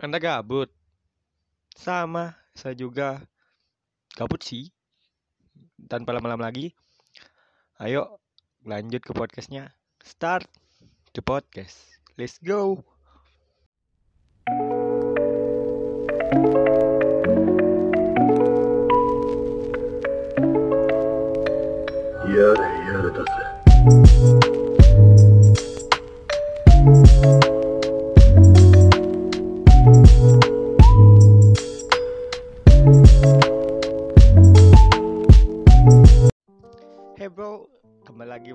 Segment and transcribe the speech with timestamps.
[0.00, 0.72] Anda gabut?
[1.76, 3.20] Sama, saya juga
[4.16, 4.72] gabut sih.
[5.92, 6.72] Tanpa lama-lama lagi,
[7.84, 8.16] ayo
[8.64, 9.76] lanjut ke podcastnya.
[10.00, 10.48] Start
[11.12, 12.00] the podcast.
[12.16, 12.80] Let's go.
[22.30, 22.69] や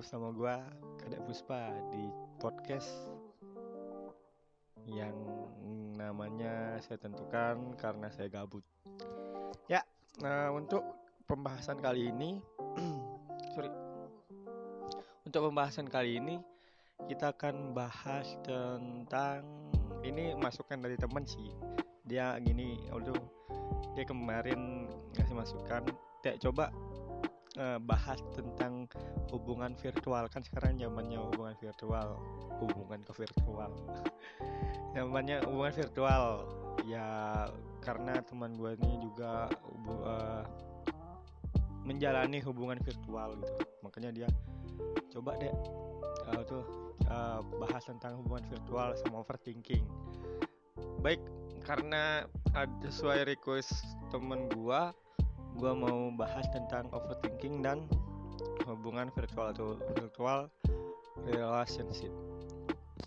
[0.05, 0.61] bersama gua
[1.01, 2.05] Kadek Puspa di
[2.37, 3.09] podcast
[4.85, 5.17] yang
[5.97, 8.61] namanya saya tentukan karena saya gabut.
[9.65, 9.81] Ya,
[10.21, 10.85] nah untuk
[11.25, 12.37] pembahasan kali ini,
[13.57, 13.73] sorry,
[15.25, 16.37] untuk pembahasan kali ini
[17.09, 19.41] kita akan bahas tentang
[20.05, 21.49] ini masukan dari teman sih.
[22.05, 23.17] Dia gini, aduh,
[23.97, 24.85] dia kemarin
[25.17, 25.81] ngasih masukan,
[26.21, 26.69] Dek coba
[27.55, 28.87] eh, bahas tentang
[29.31, 30.27] hubungan virtual.
[30.29, 32.19] Kan sekarang zamannya hubungan virtual.
[32.61, 33.71] Hubungan ke virtual.
[34.95, 36.23] Zamannya hubungan virtual.
[36.87, 37.07] Ya
[37.83, 39.51] karena teman gue ini juga
[40.07, 40.43] eh,
[41.85, 43.53] menjalani hubungan virtual gitu.
[43.85, 44.27] Makanya dia
[45.13, 45.53] coba deh
[46.33, 46.63] eh, tuh
[47.05, 49.85] eh, bahas tentang hubungan virtual sama overthinking.
[50.99, 51.21] Baik
[51.63, 53.73] karena ada sesuai request
[54.09, 54.93] temen gua
[55.55, 57.87] gua mau bahas tentang overthinking dan
[58.67, 60.51] hubungan virtual atau virtual
[61.23, 62.11] relationship.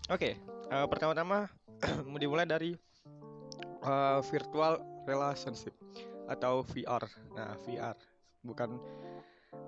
[0.09, 0.37] Oke,
[0.69, 1.45] eh, pertama-tama
[2.09, 2.73] mau dimulai dari
[3.85, 5.73] eh, virtual relationship
[6.29, 7.03] atau VR.
[7.33, 7.97] Nah, VR
[8.45, 8.77] bukan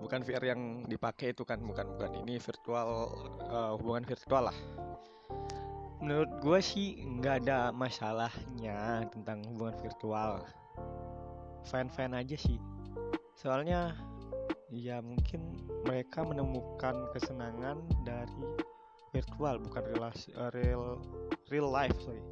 [0.01, 2.89] bukan VR yang dipakai itu kan bukan bukan ini virtual
[3.45, 4.57] eh, hubungan virtual lah.
[6.01, 10.41] Menurut gue sih nggak ada masalahnya tentang hubungan virtual.
[11.61, 12.57] Fan-fan aja sih
[13.35, 13.95] soalnya
[14.71, 18.47] ya mungkin mereka menemukan kesenangan dari
[19.11, 20.97] virtual bukan relasi eh, real
[21.51, 22.23] real life sorry.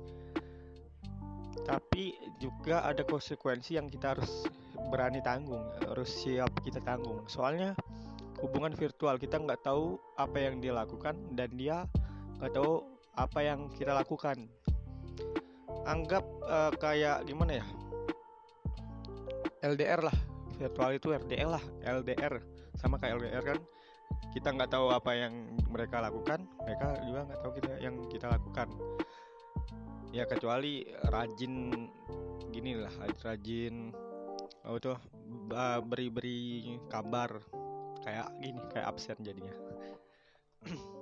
[1.68, 4.48] Tapi juga ada konsekuensi yang kita harus
[4.90, 7.28] berani tanggung harus siap kita tanggung.
[7.28, 7.76] Soalnya
[8.40, 11.84] hubungan virtual kita nggak tahu apa yang dia lakukan dan dia
[12.40, 12.88] nggak tahu
[13.20, 14.48] apa yang kita lakukan.
[15.84, 17.66] Anggap eh, kayak gimana ya?
[19.60, 20.29] LDR lah
[20.60, 22.44] virtual itu RDL lah LDR
[22.76, 23.60] sama kayak LDR kan
[24.36, 25.34] kita nggak tahu apa yang
[25.72, 28.68] mereka lakukan mereka juga nggak tahu kita yang kita lakukan.
[30.10, 31.70] Ya kecuali rajin
[32.50, 33.94] gini lah rajin
[34.66, 34.98] oh tuh
[35.86, 37.42] beri-beri kabar
[38.02, 39.56] kayak gini kayak absen jadinya.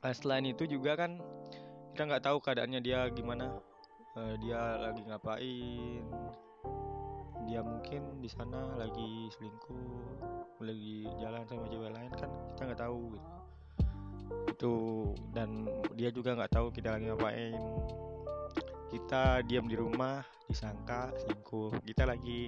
[0.00, 1.20] Nah, selain itu juga kan
[1.92, 3.52] kita nggak tahu keadaannya dia gimana.
[4.16, 6.08] Eh, dia lagi ngapain
[7.50, 13.00] dia mungkin di sana lagi selingkuh lagi jalan sama cewek lain kan kita nggak tahu
[13.10, 13.30] gitu.
[14.46, 14.74] itu
[15.34, 15.66] dan
[15.98, 17.58] dia juga nggak tahu kita lagi ngapain.
[18.94, 21.82] Kita diam di rumah disangka selingkuh.
[21.82, 22.46] Kita lagi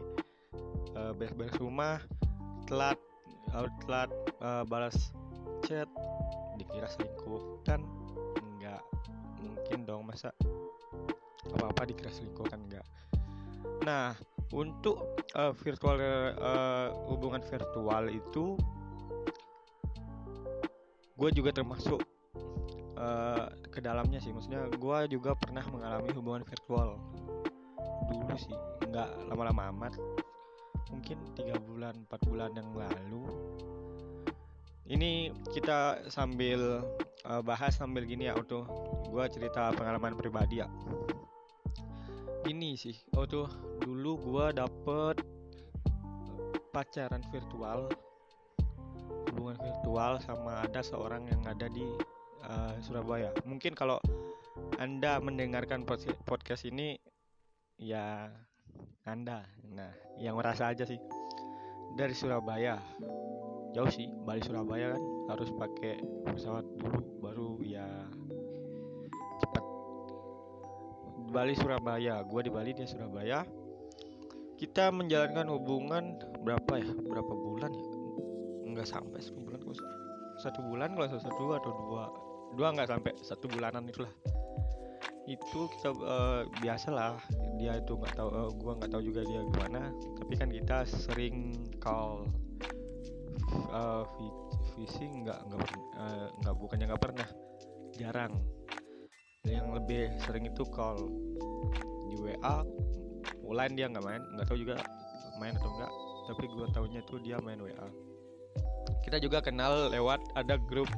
[0.94, 1.98] eh, beres-beres rumah
[2.70, 2.98] telat
[3.50, 5.10] eh, telat eh, balas
[5.66, 5.91] chat
[6.54, 7.66] dikira selingkuh.
[7.66, 7.82] Kan
[8.62, 8.82] nggak
[9.42, 10.30] mungkin dong masa
[11.50, 12.86] apa-apa dikira selingkuh kan enggak
[13.82, 14.14] nah
[14.52, 18.56] untuk eh, virtual eh, hubungan virtual itu
[21.16, 22.00] gue juga termasuk
[22.96, 24.30] eh, ke dalamnya sih.
[24.30, 27.00] Maksudnya gue juga pernah mengalami hubungan virtual
[28.12, 28.54] dulu sih.
[28.88, 29.92] Nggak lama-lama amat.
[30.92, 33.24] Mungkin tiga bulan empat bulan yang lalu.
[34.92, 36.84] Ini kita sambil
[37.24, 38.68] eh, bahas sambil gini ya auto
[39.08, 40.68] gue cerita pengalaman pribadi ya
[42.50, 43.47] ini sih oh tuh
[43.82, 45.22] dulu gua dapet
[46.72, 47.86] pacaran virtual
[49.32, 51.84] hubungan virtual sama ada seorang yang ada di
[52.44, 53.32] eh, Surabaya.
[53.48, 53.97] Mungkin kalau
[54.76, 57.00] anda mendengarkan pod- podcast ini
[57.80, 58.28] ya
[59.09, 59.48] anda.
[59.72, 61.00] Nah yang merasa aja sih.
[61.97, 62.80] Dari Surabaya.
[63.72, 65.03] Jauh sih Bali Surabaya kan
[65.33, 65.97] harus pakai
[66.28, 67.89] pesawat dulu baru ya
[71.32, 72.20] Bali Surabaya.
[72.28, 73.40] Gua di Bali dia Surabaya.
[74.60, 76.92] Kita menjalankan hubungan berapa ya?
[76.92, 77.86] Berapa bulan ya?
[78.68, 79.80] Nggak sampai satu bulan kok
[80.40, 82.04] satu bulan kalau satu atau dua.
[82.52, 84.12] Dua nggak sampai satu bulanan itulah
[85.30, 87.14] itu kita eh, biasalah.
[87.56, 89.88] Dia itu nggak tahu eh, gua nggak tahu juga dia gimana.
[90.18, 92.28] Tapi kan kita sering call
[94.18, 94.38] vi-
[94.76, 95.60] visi nggak nggak
[96.42, 97.28] nggak bukannya nggak pernah.
[97.96, 98.61] Jarang
[99.48, 101.10] yang lebih sering itu call
[102.10, 102.62] di WA
[103.42, 104.78] online dia nggak main nggak tahu juga
[105.42, 105.92] main atau enggak
[106.30, 108.12] tapi gue taunya tuh dia main WA
[109.03, 110.89] kita juga kenal lewat ada grup.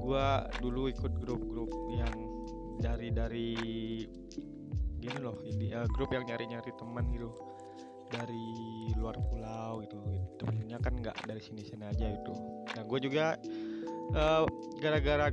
[0.00, 2.14] Gua dulu ikut grup-grup yang
[2.80, 3.48] dari dari
[4.98, 7.28] gini loh ini uh, grup yang nyari-nyari teman gitu
[8.08, 8.48] dari
[8.96, 9.98] luar pulau gitu.
[10.40, 12.32] Temennya kan nggak dari sini sini aja itu.
[12.72, 13.36] Nah gue juga
[14.16, 14.48] uh,
[14.80, 15.28] gara-gara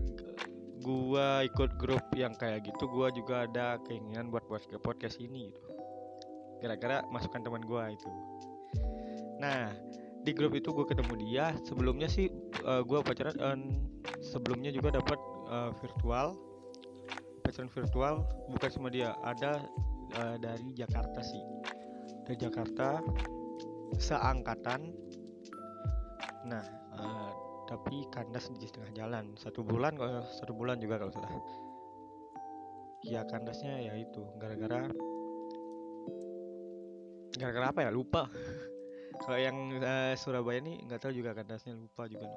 [0.86, 5.50] gua ikut grup yang kayak gitu gua juga ada keinginan buat buat ke podcast ini
[5.50, 5.70] gitu.
[6.62, 8.10] Gara-gara masukan teman gua itu.
[9.42, 9.74] Nah
[10.26, 11.46] di grup itu gue ketemu dia.
[11.70, 12.34] Sebelumnya sih
[12.66, 13.60] uh, gue pacaran uh,
[14.26, 15.20] sebelumnya juga dapat
[15.54, 16.34] uh, virtual.
[17.46, 19.62] Pacaran virtual bukan sama dia ada
[20.18, 21.44] uh, dari Jakarta sih.
[22.26, 22.98] Dari Jakarta
[24.02, 24.90] seangkatan.
[26.50, 26.66] Nah
[26.98, 27.25] uh,
[27.65, 29.33] tapi kandas di setengah jalan.
[29.38, 31.29] Satu bulan kalau satu bulan juga kalau salah.
[33.06, 34.25] Ya kandasnya ya itu.
[34.41, 34.89] Gara-gara
[37.38, 37.91] gara-gara apa ya?
[37.94, 38.25] Lupa.
[39.15, 42.27] Kalau yang uh, Surabaya ini nggak tahu juga kandasnya lupa juga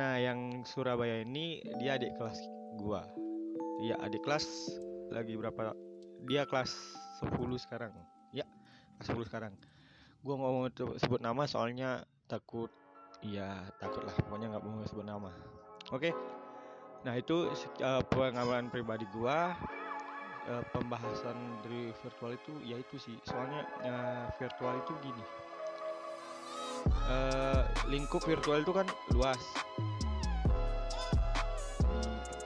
[0.00, 2.40] nah yang Surabaya ini dia adik kelas
[2.80, 3.04] gua.
[3.84, 4.46] Iya adik kelas
[5.12, 5.76] lagi berapa?
[6.24, 6.72] Dia kelas
[7.20, 7.92] 10 sekarang.
[8.32, 8.48] Ya
[8.96, 9.52] kelas 10 sekarang.
[10.24, 10.66] Gua nggak mau
[11.00, 12.72] sebut nama soalnya takut
[13.20, 15.32] iya takut lah pokoknya nggak mau sebut nama
[15.92, 16.10] oke.
[17.00, 17.48] Nah itu
[17.80, 19.56] uh, pengalaman pribadi gua
[20.48, 23.16] uh, pembahasan dari virtual itu ya itu sih.
[23.24, 25.24] Soalnya uh, virtual itu gini.
[27.08, 28.84] Uh, lingkup virtual itu kan
[29.16, 29.40] luas.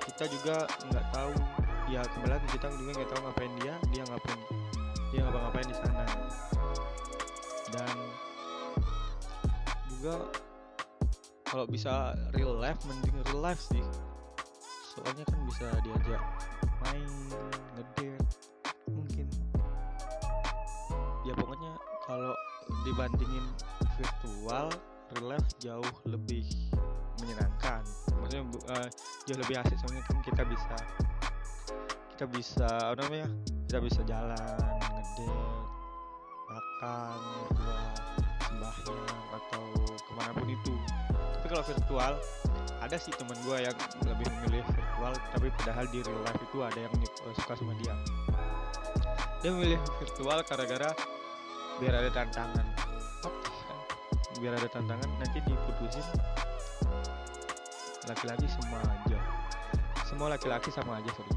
[0.07, 1.35] Kita juga nggak tahu.
[1.91, 4.41] Ya kembali lagi kita juga nggak tahu ngapain dia dia ngapain
[5.11, 6.05] dia ngapa-ngapain di sana.
[7.75, 7.95] Dan
[9.91, 10.15] juga
[11.45, 13.85] kalau bisa real life mending real life sih.
[14.95, 16.23] Soalnya kan bisa diajak
[16.81, 17.11] main
[17.77, 18.17] ngedate
[18.89, 19.27] mungkin.
[21.25, 21.73] Ya pokoknya
[22.09, 22.35] kalau
[22.85, 23.45] dibandingin
[24.01, 24.73] virtual
[25.15, 26.49] real life jauh lebih
[27.21, 27.85] menyenangkan.
[28.19, 28.89] Maksudnya uh,
[29.29, 29.77] jauh lebih asik.
[29.85, 30.77] Soalnya kan kita bisa
[32.15, 33.29] kita bisa apa namanya
[33.67, 34.39] kita bisa jalan
[34.81, 35.27] ngedate
[36.47, 37.19] makan
[37.51, 37.79] berdua
[38.47, 39.65] sembahyang atau
[39.99, 40.75] ke mana pun itu
[41.55, 42.13] kalau virtual
[42.83, 43.77] ada sih teman gue yang
[44.11, 47.95] lebih memilih virtual tapi padahal di real life itu ada yang uh, suka sama dia.
[49.39, 50.91] Dia memilih virtual gara-gara
[51.79, 52.67] biar ada tantangan.
[54.43, 56.03] Biar ada tantangan nanti diputusin
[58.11, 59.19] laki-laki semua aja.
[60.11, 61.35] Semua laki-laki sama aja sorry.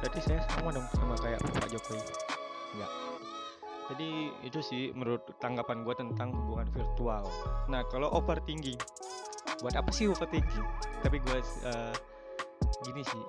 [0.00, 2.00] Berarti saya sama dong sama kayak Pak Jokowi.
[2.72, 2.92] Enggak
[3.88, 4.08] jadi
[4.44, 7.24] itu sih menurut tanggapan gue tentang hubungan virtual.
[7.72, 8.76] Nah kalau overthinking
[9.64, 10.66] buat apa sih overthinking
[11.02, 11.94] tapi gue uh,
[12.86, 13.24] gini sih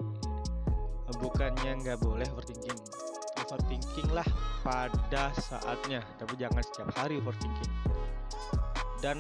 [1.18, 2.78] bukannya nggak boleh overthinking
[3.42, 4.28] overthinking lah
[4.62, 7.74] pada saatnya tapi jangan setiap hari overthinking
[9.00, 9.18] dan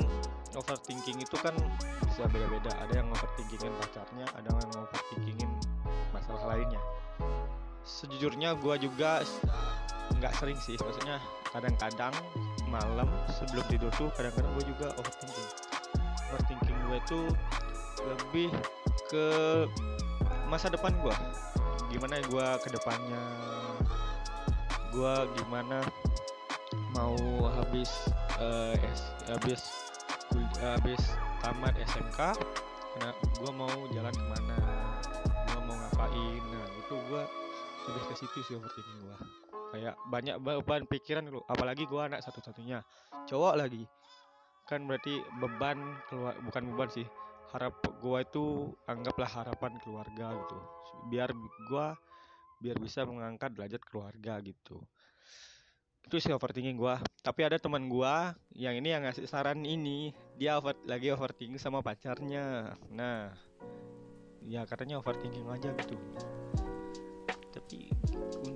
[0.55, 1.55] overthinking itu kan
[2.03, 2.71] bisa beda-beda.
[2.87, 5.49] Ada yang overthinkingin pacarnya ada yang overthinkingin
[6.11, 6.81] masalah lainnya.
[7.87, 9.23] Sejujurnya gue juga
[10.19, 10.75] nggak sering sih.
[10.77, 11.17] Maksudnya
[11.49, 12.13] kadang-kadang
[12.69, 15.49] malam sebelum tidur tuh kadang-kadang gue juga overthinking.
[16.29, 17.25] Overthinking gue tuh
[17.99, 18.53] lebih
[19.09, 19.25] ke
[20.47, 21.15] masa depan gue
[21.89, 23.25] gimana gue ke depannya
[24.93, 25.81] gue gimana
[26.93, 27.17] mau
[27.53, 27.89] habis
[28.41, 29.61] uh, S, habis
[30.61, 31.01] habis
[31.41, 32.19] tamat SMK
[32.99, 34.57] nah gue mau jalan ke mana?
[35.53, 36.41] Gue mau ngapain?
[36.51, 37.23] Nah itu gue
[37.89, 39.17] lebih ke situ sih overthinking gue
[39.69, 42.81] kayak banyak beban pikiran dulu apalagi gue anak satu-satunya.
[43.29, 43.85] Cowok lagi.
[44.65, 45.77] Kan berarti beban
[46.09, 47.05] keluar bukan beban sih.
[47.53, 50.57] Harap gue itu anggaplah harapan keluarga gitu.
[51.09, 51.29] Biar
[51.69, 51.85] gue
[52.59, 54.81] biar bisa mengangkat derajat keluarga gitu.
[56.05, 58.15] Itu sih overthinking gue tapi ada teman gue
[58.57, 60.13] yang ini yang ngasih saran ini.
[60.37, 62.73] Dia over, lagi overthinking sama pacarnya.
[62.89, 63.33] Nah
[64.49, 65.99] ya katanya overthinking aja gitu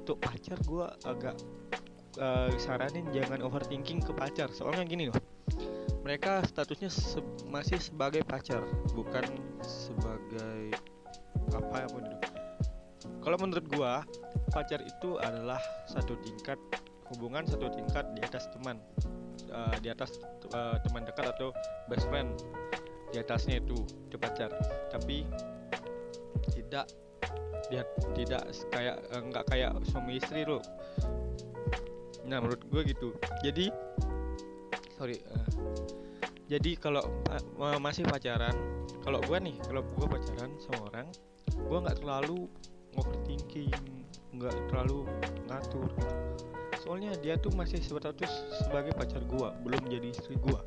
[0.03, 1.35] untuk pacar gue agak
[2.19, 4.51] uh, saranin jangan overthinking ke pacar.
[4.51, 5.17] Soalnya gini loh
[6.03, 8.59] mereka statusnya se masih sebagai pacar
[8.91, 9.23] bukan
[9.63, 10.75] sebagai
[11.55, 12.27] apa pun itu.
[13.23, 14.03] Kalau menurut gua
[14.51, 16.59] pacar itu adalah satu tingkat
[17.15, 18.83] hubungan satu tingkat di atas teman
[19.47, 20.19] uh, di atas
[20.51, 21.55] uh, teman dekat atau
[21.87, 22.35] best friend
[23.15, 23.79] di atasnya itu
[24.11, 24.51] itu pacar.
[24.91, 25.23] Tapi
[26.51, 26.91] tidak
[27.71, 30.61] dia tidak kayak nggak kayak suami istri lo
[32.23, 33.11] nah menurut gue gitu.
[33.43, 33.67] Jadi
[34.95, 35.47] sorry uh,
[36.47, 37.03] jadi kalau
[37.59, 38.55] uh, masih pacaran
[39.03, 41.07] kalau gue nih kalau gue pacaran sama orang
[41.51, 42.47] gue nggak terlalu
[42.95, 43.73] overthinking
[44.33, 45.05] nggak terlalu
[45.51, 45.89] ngatur.
[46.83, 48.27] Soalnya dia tuh masih sebatas
[48.59, 50.59] sebagai pacar gua belum jadi istri gua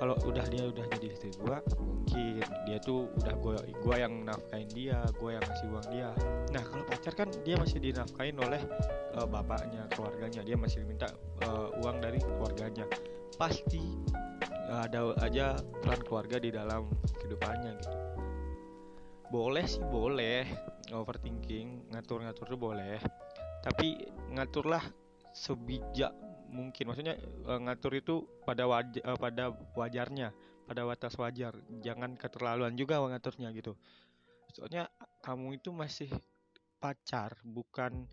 [0.00, 4.68] kalau udah dia udah jadi istri gua mungkin dia tuh udah gua gua yang nafkain
[4.72, 6.10] dia gua yang ngasih uang dia.
[6.50, 8.62] Nah kalau pacar kan dia masih dinafkain oleh
[9.16, 10.40] uh, bapaknya keluarganya.
[10.42, 11.08] Dia masih minta
[11.44, 12.88] uh, uang dari keluarganya.
[13.36, 13.82] Pasti
[14.68, 16.88] uh, ada aja peran keluarga di dalam
[17.20, 17.98] kehidupannya gitu.
[19.32, 20.44] Boleh sih boleh.
[20.92, 23.00] Overthinking ngatur-ngatur tuh boleh.
[23.64, 23.96] Tapi
[24.34, 24.82] ngaturlah
[25.32, 26.12] sebijak
[26.52, 26.92] mungkin.
[26.92, 27.16] Maksudnya
[27.48, 30.30] uh, ngatur itu pada wajar uh, pada wajarnya
[30.68, 31.56] pada batas wajar.
[31.82, 33.74] Jangan keterlaluan juga ngaturnya gitu.
[34.52, 34.86] Soalnya
[35.24, 36.12] kamu itu masih
[36.76, 38.04] pacar bukan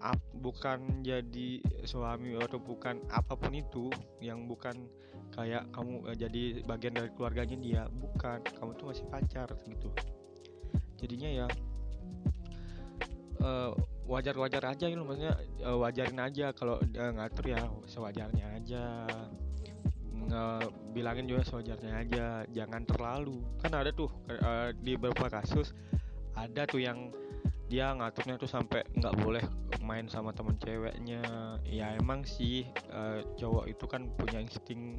[0.00, 3.92] ap, bukan jadi suami atau bukan apa pun itu
[4.24, 4.88] yang bukan
[5.36, 7.82] kayak kamu uh, jadi bagian dari keluarganya dia.
[7.92, 9.92] Bukan kamu tuh masih pacar gitu.
[10.96, 11.48] Jadinya ya
[14.10, 16.50] wajar-wajar aja gitu maksudnya uh, wajarin aja.
[16.50, 19.06] Kalau uh, ngatur ya sewajarnya aja.
[20.90, 22.26] Bilangin juga sewajarnya aja.
[22.50, 23.38] Jangan terlalu.
[23.62, 25.70] Kan ada tuh uh, di beberapa kasus
[26.34, 27.14] ada tuh yang
[27.70, 29.46] dia ngaturnya tuh sampai nggak boleh
[29.78, 31.22] main sama temen ceweknya.
[31.62, 34.98] Ya emang sih uh, cowok itu kan punya insting.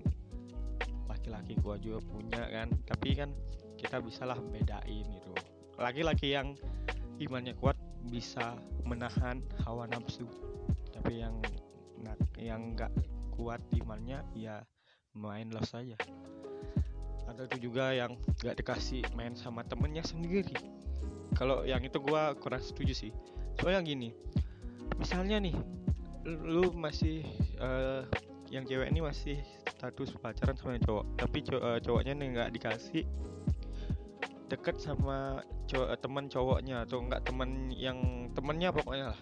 [1.11, 2.71] Laki-laki gua juga punya kan.
[2.87, 3.35] Tapi kan
[3.75, 5.31] kita bisalah bedain gitu.
[5.75, 6.55] Laki-laki yang
[7.19, 7.75] imannya kuat
[8.09, 10.25] bisa menahan hawa nafsu.
[10.95, 11.35] Tapi yang
[12.39, 12.91] yang nggak
[13.37, 14.65] kuat imannya ya
[15.13, 15.99] main los saja.
[17.29, 20.57] Ada tuh juga yang nggak dikasih main sama temennya sendiri.
[21.37, 23.11] Kalau yang itu gua kurang setuju sih.
[23.59, 24.09] Soalnya gini
[25.01, 25.57] misalnya nih
[26.25, 27.25] lu masih
[27.57, 28.05] uh,
[28.53, 33.09] yang cewek ini masih status pacaran sama cowok tapi uh, cowoknya nggak dikasih
[34.45, 35.41] deket sama
[35.71, 39.21] cowok, eh, teman cowoknya atau enggak teman yang temennya pokoknya lah.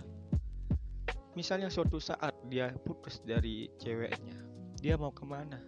[1.38, 4.36] Misalnya suatu saat dia putus dari ceweknya
[4.82, 5.62] dia mau ke mana?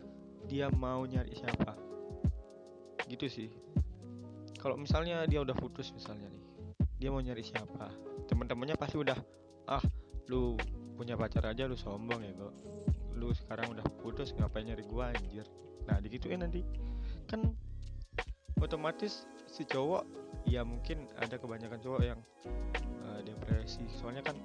[0.49, 1.77] Dia mau nyari siapa?
[3.05, 3.49] Gitu sih.
[4.57, 6.45] Kalau misalnya dia udah putus misalnya nih
[6.97, 7.93] dia mau nyari siapa?
[8.29, 9.17] Teman-temannya pasti udah
[9.69, 9.83] ah
[10.29, 10.57] lu
[10.97, 12.53] punya pacar aja lu sombong ya kok
[13.17, 15.45] lu sekarang udah putus ngapain nyari gua anjir?
[15.85, 16.61] Nah digituin nanti.
[17.29, 17.53] Kan
[18.61, 20.20] otomatis si cowok
[20.51, 22.19] ya mungkin ada kebanyakan cowok yang
[23.07, 23.87] uh, depresi.
[23.95, 24.35] Soalnya kan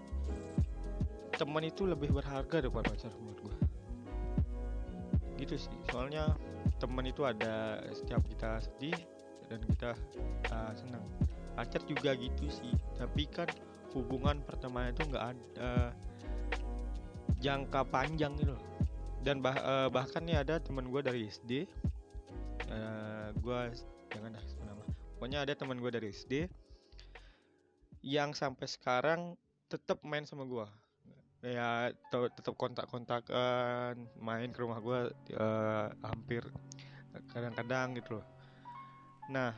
[1.34, 3.56] teman itu lebih berharga daripada pacar menurut gue
[5.42, 5.74] gitu sih.
[5.90, 6.32] Soalnya
[6.78, 8.96] teman itu ada setiap kita sedih
[9.50, 9.90] dan kita
[10.54, 11.02] uh, senang.
[11.58, 12.70] Pacar juga gitu sih.
[12.94, 13.50] Tapi kan
[13.90, 15.90] hubungan pertemanan itu nggak ada uh,
[17.42, 18.64] jangka panjang gitu loh.
[19.26, 21.66] Dan bah, uh, bahkan nih ada teman gue dari SD
[22.70, 23.60] uh, gue
[24.14, 24.44] jangan dah
[25.16, 26.32] pokoknya ada teman gue dari SD
[28.04, 29.34] yang sampai sekarang
[29.66, 30.68] tetap main sama gue
[31.46, 35.00] ya tetap kontak-kontakan main ke rumah gue
[35.38, 36.42] uh, hampir
[37.30, 38.26] kadang-kadang gitu loh.
[39.30, 39.54] Nah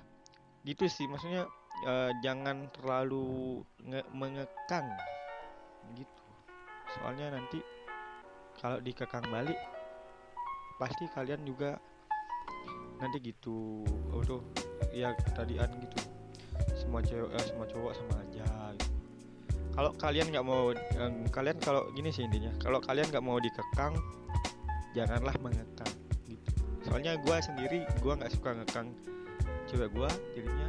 [0.69, 1.49] gitu sih maksudnya
[1.89, 3.63] uh, jangan terlalu
[4.13, 4.87] mengekang.
[5.97, 6.23] Gitu.
[6.99, 7.65] Soalnya nanti
[8.61, 9.57] kalau dikekang balik
[10.77, 11.81] pasti kalian juga
[12.99, 14.43] nanti gitu oh tuh
[14.91, 15.99] ya tadian gitu.
[16.75, 18.95] Semua cewek eh, semua cowok sama aja gitu.
[19.79, 23.95] kalau kalian nggak mau eh, kalian kalau gini sih intinya kalau kalian nggak mau dikekang
[24.97, 25.95] janganlah mengekang
[26.27, 26.51] gitu.
[26.83, 28.91] Soalnya gue sendiri gue nggak suka ngekang
[29.71, 30.69] cewek gue jadinya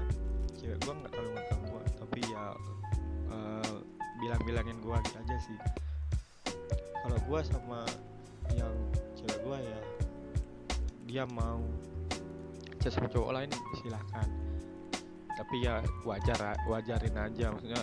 [0.60, 2.44] cewek gue nggak terlalu ngekang gue tapi ya
[3.32, 3.76] uh,
[4.20, 5.58] bilang-bilangin gue gitu aja sih.
[7.00, 7.82] Kalau gue sama
[8.54, 8.76] yang
[9.18, 9.80] cewek gue ya
[11.10, 11.64] dia mau
[12.80, 13.50] chat sama cowok lain
[13.84, 14.28] silahkan.
[15.40, 17.80] Tapi ya wajar wajarin aja maksudnya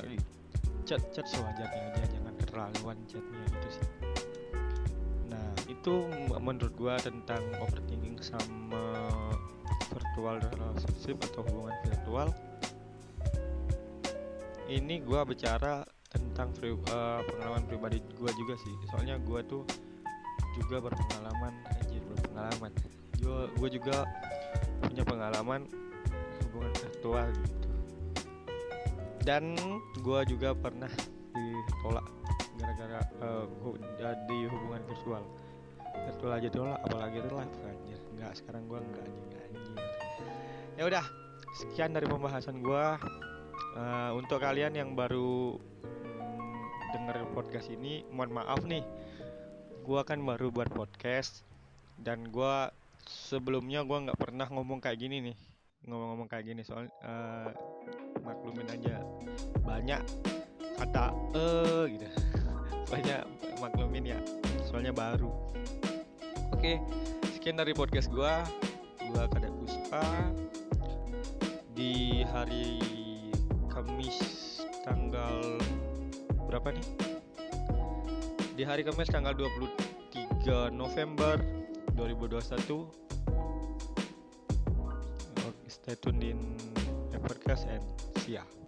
[0.87, 3.87] chat chat sewajarnya aja jangan keterlaluan chatnya gitu sih.
[5.33, 5.95] Nah itu
[6.39, 8.85] menurut gua tentang overthinking sama
[9.91, 12.29] virtual relationship atau hubungan virtual.
[14.67, 18.75] Ini gua bicara tentang pri, uh, pengalaman pribadi gua juga sih.
[18.95, 19.67] Soalnya gua tuh
[20.55, 22.73] juga berpengalaman anjir berpengalaman.
[23.59, 24.07] Gua juga
[24.83, 25.69] punya pengalaman
[26.49, 27.69] hubungan virtual gitu.
[29.27, 29.59] Dan
[30.01, 30.91] gue juga pernah
[31.35, 32.07] ditolak
[32.57, 33.45] gara-gara uh,
[34.29, 35.23] di hubungan virtual.
[35.97, 38.01] Virtual aja tolak apalagi itu live anjir.
[38.17, 39.47] Nggak sekarang gue nggak anjing anjir
[40.77, 41.05] ya udah
[41.57, 42.87] sekian dari pembahasan gue
[43.81, 46.61] uh, untuk kalian yang baru mm,
[46.93, 48.85] denger podcast ini mohon maaf nih.
[49.81, 51.49] Gue kan baru buat podcast
[51.97, 52.57] dan gue
[53.07, 55.37] sebelumnya gue nggak pernah ngomong kayak gini nih.
[55.87, 57.51] Ngomong-ngomong kayak gini soal uh,
[58.27, 59.01] maklumin aja.
[59.63, 60.03] Banyak
[60.77, 62.07] kata eh gitu.
[62.87, 63.27] Pokoknya
[63.63, 64.19] maklumin ya
[64.67, 65.31] soalnya baru.
[66.53, 66.83] Oke
[67.35, 68.43] sekian dari podcast gua.
[69.07, 70.03] Gua Kadek Puspa.
[71.77, 72.83] Di hari
[73.71, 74.19] Kamis
[74.83, 75.63] tanggal
[76.51, 76.87] berapa nih?
[78.57, 81.56] Di hari Kamis tanggal 23 November
[81.97, 82.87] 2021
[85.49, 86.39] Oke, stay tune in
[87.27, 87.83] podcast and
[88.23, 88.66] see ya